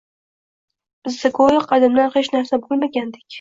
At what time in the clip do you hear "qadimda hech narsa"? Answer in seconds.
1.73-2.61